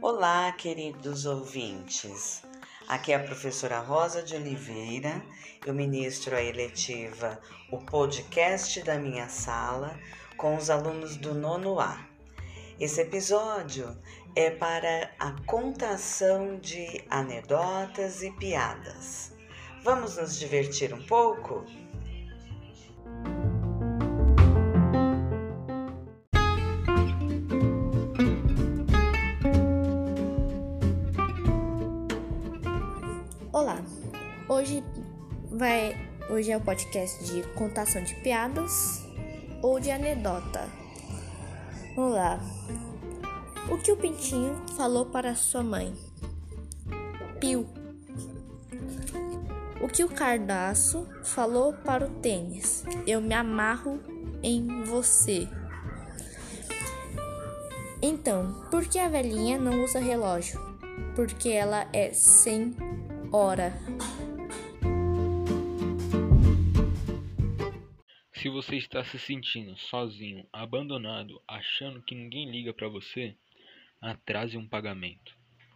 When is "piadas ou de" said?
38.16-39.92